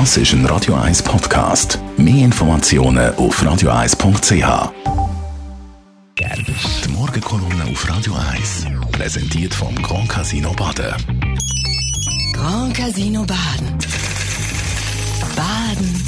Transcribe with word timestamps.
Das 0.00 0.16
ist 0.16 0.32
ein 0.32 0.44
Radio 0.46 0.74
1 0.74 1.04
Podcast. 1.04 1.78
Mehr 1.96 2.24
Informationen 2.24 3.14
auf 3.14 3.40
radio1.ch. 3.40 4.72
Die 6.18 6.88
Morgenkolumne 6.88 7.62
auf 7.70 7.88
Radio 7.88 8.14
1 8.32 8.66
präsentiert 8.90 9.54
vom 9.54 9.72
Grand 9.76 10.08
Casino 10.08 10.52
Baden. 10.54 10.96
Grand 12.32 12.76
Casino 12.76 13.24
Baden. 13.24 13.78
Baden 15.36 16.02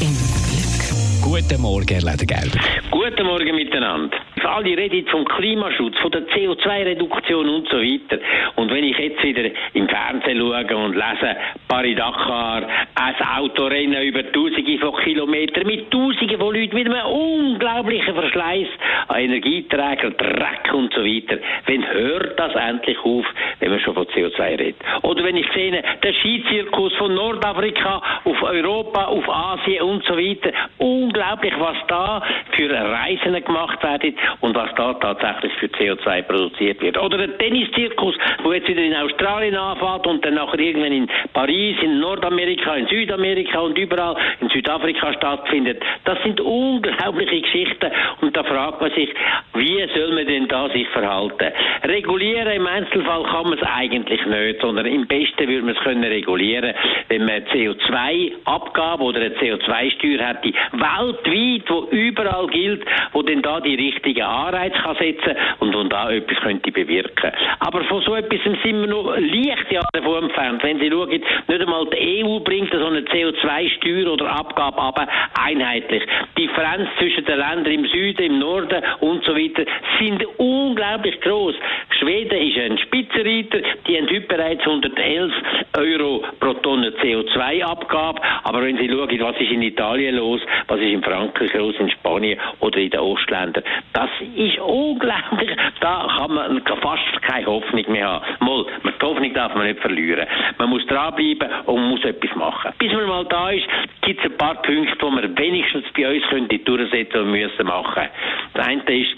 im 0.00 0.16
Glück. 0.46 1.20
Guten 1.20 1.60
Morgen, 1.60 1.88
Herr 1.88 2.10
Ledergerber. 2.10 2.58
Guten 2.90 3.26
Morgen 3.26 3.54
miteinander. 3.54 4.16
Alle 4.46 4.76
reden 4.76 5.06
vom 5.08 5.24
Klimaschutz, 5.24 5.96
von 5.98 6.10
der 6.10 6.26
CO2-Reduktion 6.28 7.48
und 7.48 7.68
so 7.68 7.78
weiter. 7.78 8.18
Und 8.56 8.70
wenn 8.70 8.84
ich 8.84 8.98
jetzt 8.98 9.22
wieder 9.22 9.50
im 9.74 9.88
Fernsehen 9.88 10.38
schaue 10.38 10.76
und 10.76 10.94
lese, 10.94 11.36
Paris-Dakar, 11.68 12.62
ein 12.94 13.14
Autorennen 13.38 14.02
über 14.02 14.30
Tausende 14.32 14.78
von 14.78 14.96
Kilometern 15.02 15.66
mit 15.66 15.90
Tausenden 15.90 16.38
von 16.38 16.54
Leuten 16.54 16.74
mit 16.74 16.88
einem 16.88 17.06
unglaublichen 17.06 18.14
Verschleiß 18.14 18.68
an 19.08 19.20
Energieträgern, 19.20 20.16
Dreck 20.16 20.72
und 20.72 20.92
so 20.94 21.04
weiter. 21.04 21.38
Wenn 21.66 21.86
hört 21.92 22.38
das 22.38 22.54
endlich 22.54 22.98
auf, 23.04 23.26
wenn 23.60 23.70
man 23.70 23.80
schon 23.80 23.94
von 23.94 24.06
CO2 24.06 24.58
redet? 24.58 24.76
Oder 25.02 25.24
wenn 25.24 25.36
ich 25.36 25.46
sehe, 25.52 25.82
der 26.02 26.12
Skizirkus 26.14 26.94
von 26.94 27.14
Nordafrika 27.14 28.02
auf 28.24 28.42
Europa, 28.42 29.04
auf 29.06 29.28
Asien 29.28 29.82
und 29.82 30.04
so 30.04 30.16
weiter. 30.16 30.52
Unglaublich, 30.78 31.54
was 31.58 31.76
da 31.88 32.22
für 32.52 32.70
Reisen 32.70 33.44
gemacht 33.44 33.82
werden 33.82 34.14
und 34.40 34.54
was 34.54 34.74
da 34.74 34.94
tatsächlich 34.94 35.52
für 35.54 35.66
CO2 35.66 36.22
produziert 36.22 36.80
wird. 36.80 36.98
Oder 36.98 37.18
der 37.18 37.38
Tenniszirkus, 37.38 38.16
wo 38.42 38.52
jetzt 38.52 38.68
wieder 38.68 38.82
in 38.82 38.94
Australien 38.94 39.56
anfängt 39.56 40.06
und 40.06 40.24
dann 40.24 40.34
nachher 40.34 40.58
irgendwann 40.58 40.92
in 40.92 41.08
Paris, 41.32 41.76
in 41.82 42.00
Nordamerika, 42.00 42.74
in 42.74 42.86
Südamerika 42.88 43.60
und 43.60 43.78
überall 43.78 44.16
in 44.40 44.48
Südafrika 44.48 45.12
stattfindet. 45.14 45.82
Das 46.04 46.22
sind 46.22 46.40
unglaubliche 46.40 47.40
Geschichten 47.40 47.90
und 48.20 48.36
da 48.36 48.44
fragt 48.44 48.80
man 48.80 48.90
sich, 48.92 49.10
wie 49.54 49.86
soll 49.94 50.12
man 50.14 50.26
denn 50.26 50.48
da 50.48 50.68
sich 50.70 50.88
verhalten? 50.88 51.52
Regulieren 51.84 52.52
im 52.52 52.66
Einzelfall 52.66 53.22
kann 53.24 53.45
man 53.48 53.58
es 53.58 53.64
eigentlich 53.64 54.24
nicht, 54.26 54.60
sondern 54.60 54.86
im 54.86 55.06
besten 55.06 55.48
würde 55.48 55.62
man 55.62 55.76
es 55.76 55.82
können 55.82 56.04
regulieren, 56.04 56.74
wenn 57.08 57.24
man 57.24 57.42
CO2-Abgabe 57.46 59.02
oder 59.02 59.20
eine 59.20 59.34
CO2-Steuer 59.36 60.26
hätte, 60.26 60.52
weltweit, 60.72 61.70
wo 61.70 61.88
überall 61.90 62.46
gilt, 62.48 62.84
wo 63.12 63.22
denn 63.22 63.42
da 63.42 63.60
die 63.60 63.74
richtigen 63.74 64.22
Anreize 64.22 64.76
kann 64.76 64.96
setzen 64.96 65.36
und, 65.60 65.74
und 65.74 65.92
da 65.92 66.10
etwas 66.10 66.38
könnte 66.38 66.72
bewirken. 66.72 67.32
Aber 67.60 67.84
von 67.84 68.02
so 68.02 68.14
etwas 68.14 68.40
sind 68.42 68.62
wir 68.62 68.86
noch 68.86 69.16
leicht 69.16 69.66
davon 69.92 70.24
entfernt. 70.24 70.62
Wenn 70.62 70.78
Sie 70.80 70.90
schauen, 70.90 71.10
nicht 71.10 71.24
einmal 71.48 71.86
die 71.86 72.24
EU 72.24 72.40
bringt 72.40 72.72
so 72.72 72.86
eine 72.86 73.00
CO2-Steuer 73.00 74.12
oder 74.12 74.30
Abgabe 74.30 74.78
aber 74.78 75.06
einheitlich. 75.40 76.02
Die 76.36 76.46
Differenz 76.46 76.88
zwischen 76.98 77.24
den 77.24 77.38
Ländern 77.38 77.72
im 77.72 77.86
Süden, 77.86 78.22
im 78.22 78.38
Norden 78.38 78.82
und 79.00 79.24
so 79.24 79.34
weiter 79.34 79.64
sind 79.98 80.24
unglaublich 80.38 81.20
groß. 81.20 81.54
Schweden 81.98 82.40
ist 82.40 82.58
ein 82.58 82.78
Spitzenreiter, 82.78 83.60
die 83.86 83.96
haben 83.96 84.08
heute 84.08 84.20
bereits 84.22 84.60
111 84.60 85.32
Euro 85.76 86.24
pro 86.40 86.54
Tonne 86.54 86.90
CO2-Abgabe. 86.90 88.20
Aber 88.44 88.62
wenn 88.62 88.76
Sie 88.76 88.88
schauen, 88.88 89.20
was 89.20 89.36
ist 89.40 89.50
in 89.50 89.62
Italien 89.62 90.16
los, 90.16 90.40
was 90.68 90.80
ist 90.80 90.86
in 90.86 91.02
Frankreich 91.02 91.52
los, 91.54 91.74
in 91.78 91.90
Spanien 91.90 92.38
oder 92.60 92.78
in 92.78 92.90
den 92.90 93.00
Ostländern, 93.00 93.64
das 93.92 94.10
ist 94.36 94.58
unglaublich. 94.58 95.50
Da 95.80 96.06
kann 96.16 96.34
man 96.34 96.62
fast 96.82 97.22
keine 97.22 97.46
Hoffnung 97.46 97.84
mehr 97.88 98.08
haben. 98.08 98.24
Mal, 98.40 98.66
die 98.84 99.04
Hoffnung 99.04 99.34
darf 99.34 99.54
man 99.54 99.66
nicht 99.66 99.80
verlieren. 99.80 100.26
Man 100.58 100.70
muss 100.70 100.86
dranbleiben 100.86 101.48
und 101.66 101.88
muss 101.88 102.04
etwas 102.04 102.34
machen. 102.36 102.72
Bis 102.78 102.92
man 102.92 103.06
mal 103.06 103.24
da 103.24 103.50
ist, 103.50 103.66
gibt 104.02 104.20
es 104.20 104.30
ein 104.30 104.36
paar 104.36 104.60
Punkte, 104.62 104.96
die 104.98 105.22
wir 105.22 105.38
wenigstens 105.38 105.84
bei 105.96 106.14
uns 106.14 106.24
könnte 106.28 106.58
durchsetzen 106.58 107.20
und 107.20 107.30
müssen 107.30 107.66
machen. 107.66 108.08
Das 108.54 108.66
eine 108.66 108.82
ist, 108.82 109.14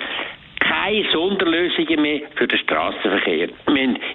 keine 0.68 1.10
Sonderlösungen 1.10 2.02
mehr 2.02 2.20
für 2.36 2.46
den 2.46 2.58
Straßenverkehr. 2.58 3.48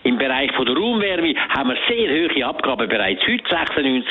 Im 0.03 0.17
Bereich 0.17 0.51
von 0.53 0.66
der 0.66 0.75
Raumwärme 0.75 1.33
haben 1.50 1.69
wir 1.69 1.77
sehr 1.88 2.09
hohe 2.09 2.45
Abgaben 2.45 2.88
bereits 2.88 3.22
heute 3.23 3.44
96 3.50 4.05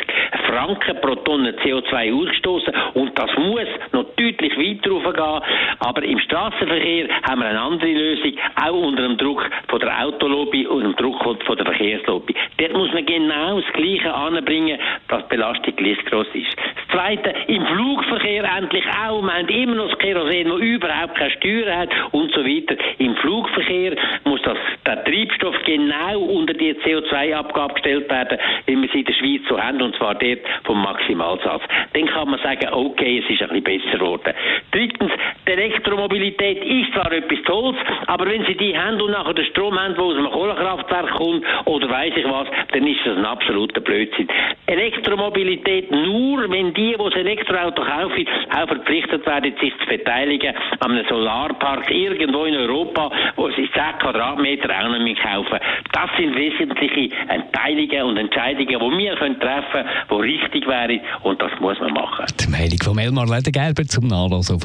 Franken 0.48 1.00
pro 1.00 1.14
Tonne 1.16 1.52
CO2 1.52 2.12
ausgestoßen 2.12 2.74
und 2.94 3.16
das 3.18 3.30
muss 3.36 3.68
noch 3.92 4.06
deutlich 4.16 4.56
weiter 4.56 4.90
raufgehen. 4.90 5.42
Aber 5.78 6.02
im 6.02 6.18
Straßenverkehr 6.18 7.08
haben 7.22 7.40
wir 7.40 7.48
eine 7.48 7.60
andere 7.60 7.92
Lösung, 7.92 8.32
auch 8.56 8.72
unter 8.72 9.02
dem 9.02 9.16
Druck 9.16 9.48
von 9.68 9.80
der 9.80 10.04
Autolobby 10.04 10.66
und 10.66 10.82
dem 10.82 10.96
Druck 10.96 11.22
von 11.22 11.56
der 11.56 11.66
Verkehrslobby. 11.66 12.34
Dort 12.56 12.72
muss 12.72 12.92
man 12.92 13.06
genau 13.06 13.60
das 13.60 13.72
Gleiche 13.72 14.12
anbringen, 14.12 14.78
dass 15.08 15.22
die 15.24 15.36
Belastung 15.36 15.76
gleich 15.76 16.04
groß 16.06 16.26
ist. 16.34 16.56
Zweite, 16.92 17.34
im 17.46 17.64
Flugverkehr 17.66 18.44
endlich 18.44 18.84
auch. 18.86 19.22
Wir 19.22 19.32
haben 19.32 19.48
immer 19.48 19.74
noch 19.76 19.88
das 19.88 19.98
Kerosin, 19.98 20.48
das 20.48 20.60
überhaupt 20.60 21.14
keine 21.14 21.30
Steuern 21.30 21.78
hat 21.78 21.88
und 22.12 22.32
so 22.32 22.44
weiter. 22.44 22.76
Im 22.98 23.16
Flugverkehr 23.16 23.96
muss 24.24 24.42
das, 24.42 24.58
der 24.86 25.02
Treibstoff 25.04 25.56
genau 25.64 26.20
unter 26.20 26.52
die 26.52 26.74
CO2-Abgabe 26.74 27.74
gestellt 27.74 28.10
werden, 28.10 28.38
wie 28.66 28.82
wir 28.82 28.88
sie 28.92 29.00
in 29.00 29.04
der 29.06 29.14
Schweiz 29.14 29.40
so 29.48 29.58
haben, 29.60 29.80
und 29.80 29.96
zwar 29.96 30.14
dort 30.16 30.40
vom 30.64 30.82
Maximalsatz. 30.82 31.62
Dann 31.94 32.06
kann 32.06 32.30
man 32.30 32.40
sagen, 32.40 32.68
okay, 32.72 33.22
es 33.24 33.30
ist 33.30 33.42
ein 33.42 33.48
bisschen 33.48 33.82
besser 33.82 33.98
geworden. 33.98 34.34
Drittens, 34.70 35.12
Elektromobilität 35.52 36.64
ist 36.64 36.92
zwar 36.92 37.12
etwas 37.12 37.38
Tolles, 37.44 37.76
aber 38.06 38.26
wenn 38.26 38.44
Sie 38.46 38.56
die 38.56 38.76
haben 38.76 39.00
und 39.00 39.10
nachher 39.10 39.34
den 39.34 39.44
Strom 39.46 39.78
haben, 39.78 39.94
der 39.94 40.04
aus 40.04 40.16
einem 40.16 40.30
Kohlekraftwerk 40.30 41.10
kommt, 41.12 41.44
oder 41.66 41.88
weiß 41.88 42.12
ich 42.16 42.24
was, 42.24 42.48
dann 42.72 42.86
ist 42.86 43.00
das 43.04 43.16
ein 43.16 43.24
absoluter 43.24 43.80
Blödsinn. 43.80 44.28
Elektromobilität 44.66 45.90
nur, 45.90 46.50
wenn 46.50 46.72
die, 46.74 46.92
die 46.92 46.96
das 46.96 47.14
Elektroauto 47.14 47.82
kaufen, 47.82 48.26
auch 48.50 48.66
verpflichtet 48.68 49.26
werden, 49.26 49.54
sich 49.60 49.72
zu 49.78 49.86
beteiligen 49.86 50.54
an 50.80 50.92
einem 50.92 51.06
Solarpark 51.08 51.90
irgendwo 51.90 52.44
in 52.44 52.56
Europa, 52.56 53.10
wo 53.36 53.48
sie 53.50 53.68
10 53.72 53.98
Quadratmeter 54.00 54.68
auch 54.70 54.88
noch 54.88 54.98
mehr 54.98 55.16
kaufen. 55.16 55.58
Das 55.92 56.10
sind 56.16 56.34
wesentliche 56.34 57.14
Entteilungen 57.28 58.02
und 58.02 58.16
Entscheidungen, 58.16 58.68
die 58.68 58.98
wir 58.98 59.14
können 59.16 59.38
treffen 59.40 59.62
können, 59.72 59.88
die 60.10 60.14
richtig 60.14 60.66
wären 60.66 61.00
und 61.22 61.40
das 61.40 61.50
muss 61.60 61.78
man 61.80 61.92
machen. 61.92 62.26
Die 62.40 62.50
Meldung 62.50 62.78
von 62.82 62.98
Elmar 62.98 63.26
Ledergerber 63.26 63.84
zum 63.84 64.06
Nachlassen 64.08 64.56
auf 64.56 64.64